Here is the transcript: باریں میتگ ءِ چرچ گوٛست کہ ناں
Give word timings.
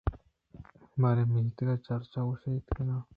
باریں 1.01 1.27
میتگ 1.33 1.69
ءِ 1.73 1.83
چرچ 1.85 2.11
گوٛست 2.25 2.69
کہ 2.75 2.83
ناں 2.87 3.01